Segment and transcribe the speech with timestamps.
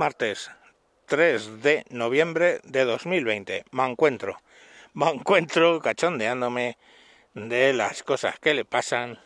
[0.00, 0.50] martes
[1.08, 3.66] 3 de noviembre de 2020.
[3.70, 4.40] Me encuentro,
[4.94, 6.78] me encuentro cachondeándome
[7.34, 9.18] de las cosas que le pasan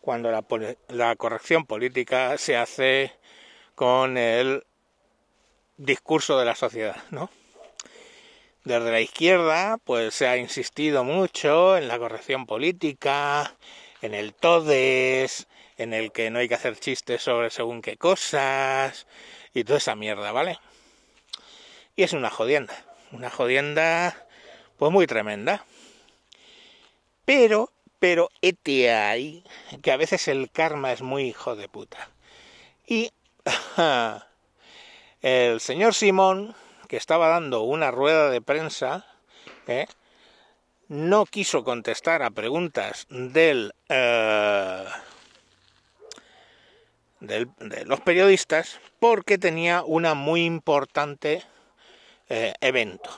[0.00, 0.44] cuando la,
[0.88, 3.12] la corrección política se hace
[3.76, 4.64] con el
[5.76, 7.30] discurso de la sociedad, ¿no?
[8.64, 13.54] Desde la izquierda, pues se ha insistido mucho en la corrección política,
[14.02, 15.46] en el todes,
[15.76, 19.06] en el que no hay que hacer chistes sobre según qué cosas
[19.54, 20.58] y toda esa mierda, ¿vale?
[21.96, 22.74] Y es una jodienda,
[23.12, 24.26] una jodienda
[24.78, 25.64] pues muy tremenda.
[27.24, 29.42] Pero, pero, ete ahí,
[29.82, 32.10] que a veces el karma es muy hijo de puta.
[32.86, 33.10] Y
[35.22, 36.54] el señor Simón,
[36.88, 39.06] que estaba dando una rueda de prensa,
[39.66, 39.86] ¿eh?
[40.88, 44.84] no quiso contestar a preguntas del, eh,
[47.26, 51.42] de los periodistas porque tenía una muy importante
[52.28, 53.10] eh, evento.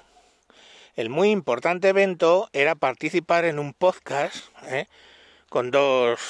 [0.96, 4.86] El muy importante evento era participar en un podcast eh,
[5.48, 6.20] con dos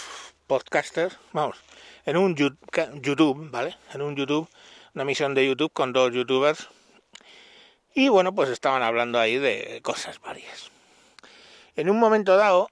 [0.46, 1.56] podcasters, vamos,
[2.04, 3.76] en un YouTube, ¿vale?
[3.94, 4.48] En un YouTube,
[4.94, 6.68] una misión de YouTube con dos youtubers.
[7.94, 10.70] Y bueno, pues estaban hablando ahí de cosas varias.
[11.74, 12.68] En un momento dado,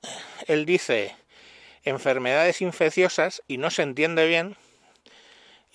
[0.46, 1.16] él dice
[1.82, 4.56] enfermedades infecciosas y no se entiende bien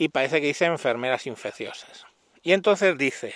[0.02, 2.08] y parece que dice enfermeras infecciosas.
[2.42, 3.36] Y entonces dice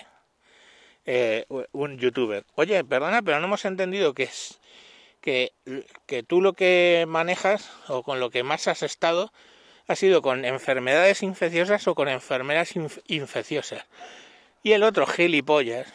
[1.06, 4.60] eh, un youtuber, oye, perdona, pero no hemos entendido que es
[5.22, 5.54] que,
[6.08, 9.32] que tú lo que manejas o con lo que más has estado
[9.88, 12.74] ha sido con enfermedades infecciosas o con enfermeras
[13.06, 13.86] infecciosas.
[14.64, 15.94] Y el otro gilipollas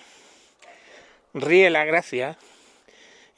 [1.34, 2.38] ríe la gracia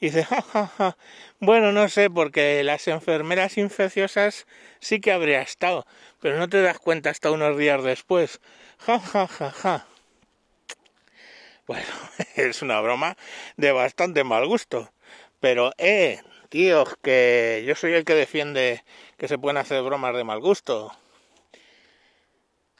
[0.03, 0.97] y dice, ja,
[1.39, 4.45] bueno, no sé, porque las enfermeras infecciosas
[4.81, 5.85] sí que habría estado,
[6.19, 8.41] pero no te das cuenta hasta unos días después.
[8.79, 9.87] Ja, ja, ja, ja.
[11.67, 11.87] Bueno,
[12.35, 13.15] es una broma
[13.55, 14.91] de bastante mal gusto.
[15.39, 18.83] Pero, eh, tíos, que yo soy el que defiende
[19.17, 20.91] que se pueden hacer bromas de mal gusto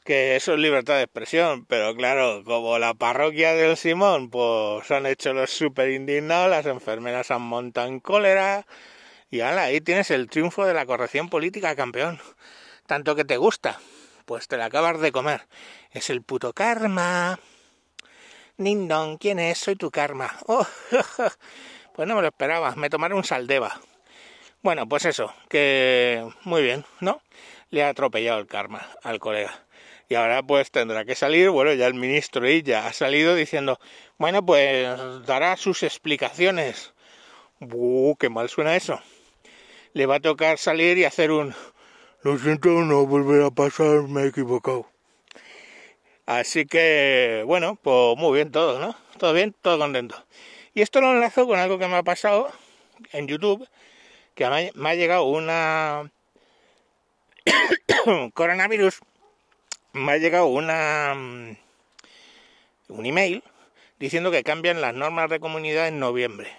[0.04, 5.06] que eso es libertad de expresión, pero claro, como la parroquia del Simón, pues han
[5.06, 8.66] hecho los super indignados, las enfermeras han montado en cólera,
[9.30, 12.20] y ala, ahí tienes el triunfo de la corrección política, campeón.
[12.86, 13.80] Tanto que te gusta,
[14.26, 15.46] pues te la acabas de comer.
[15.90, 17.40] Es el puto karma.
[18.58, 19.58] Nindon, ¿quién es?
[19.58, 20.36] Soy tu karma.
[20.46, 20.66] Oh,
[21.94, 23.80] pues no me lo esperaba, me tomaré un saldeva.
[24.62, 27.22] Bueno, pues eso, que muy bien, ¿no?
[27.70, 29.64] Le ha atropellado el karma al colega
[30.08, 33.78] y ahora pues tendrá que salir, bueno, ya el ministro ya ha salido diciendo,
[34.18, 34.88] bueno, pues
[35.26, 36.92] dará sus explicaciones.
[37.60, 39.00] ¡Uh, qué mal suena eso!
[39.92, 41.54] Le va a tocar salir y hacer un,
[42.24, 44.86] lo siento, no volverá a pasar, me he equivocado.
[46.24, 48.96] Así que, bueno, pues muy bien todo, ¿no?
[49.18, 50.16] Todo bien, todo contento.
[50.72, 52.50] Y esto lo enlazo con algo que me ha pasado
[53.12, 53.68] en YouTube,
[54.34, 56.10] que me ha llegado una
[58.32, 59.00] coronavirus
[59.94, 61.56] me ha llegado una mm,
[62.88, 63.42] un email
[63.98, 66.50] diciendo que cambian las normas de comunidad en noviembre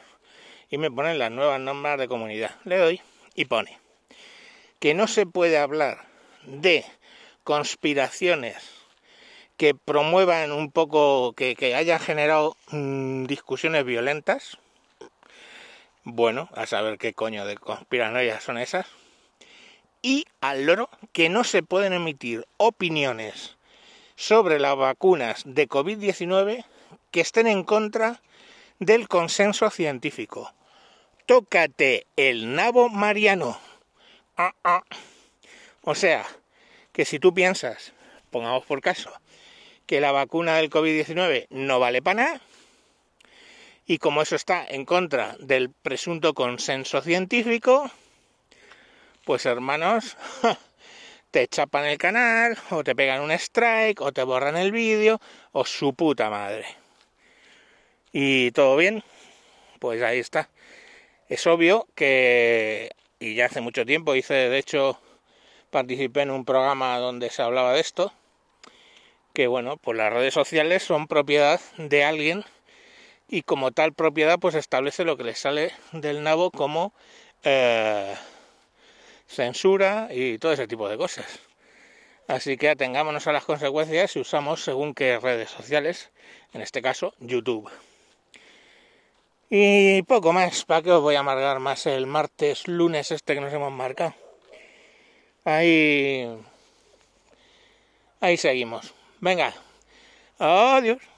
[0.69, 2.55] y me ponen las nuevas normas de comunidad.
[2.63, 3.01] Le doy
[3.35, 3.77] y pone
[4.79, 6.05] que no se puede hablar
[6.43, 6.85] de
[7.43, 8.55] conspiraciones
[9.57, 14.57] que promuevan un poco, que, que hayan generado mm, discusiones violentas.
[16.03, 18.87] Bueno, a saber qué coño de conspiranoias son esas
[20.05, 23.57] y al loro que no se pueden emitir opiniones
[24.15, 26.63] sobre las vacunas de COVID-19
[27.09, 28.21] que estén en contra
[28.77, 30.53] del consenso científico.
[31.25, 33.59] Tócate el nabo mariano.
[34.37, 34.83] Ah, ah.
[35.81, 36.23] O sea,
[36.91, 37.93] que si tú piensas,
[38.29, 39.11] pongamos por caso,
[39.87, 42.41] que la vacuna del COVID-19 no vale para nada,
[43.87, 47.89] y como eso está en contra del presunto consenso científico,
[49.25, 50.15] pues hermanos,
[51.31, 55.19] te chapan el canal, o te pegan un strike, o te borran el vídeo,
[55.51, 56.65] o su puta madre.
[58.13, 59.03] Y todo bien,
[59.79, 60.49] pues ahí está.
[61.27, 64.99] Es obvio que, y ya hace mucho tiempo hice, de hecho,
[65.71, 68.13] participé en un programa donde se hablaba de esto,
[69.33, 72.45] que bueno, pues las redes sociales son propiedad de alguien
[73.27, 76.93] y como tal propiedad pues establece lo que le sale del nabo como
[77.43, 78.15] eh,
[79.27, 81.39] censura y todo ese tipo de cosas.
[82.27, 86.11] Así que atengámonos a las consecuencias si usamos según qué redes sociales,
[86.53, 87.69] en este caso YouTube.
[89.49, 93.41] Y poco más, ¿para qué os voy a amargar más el martes, lunes este que
[93.41, 94.15] nos hemos marcado?
[95.43, 96.27] Ahí,
[98.19, 98.93] ahí seguimos.
[99.21, 99.53] Venga,
[100.39, 101.14] adiós.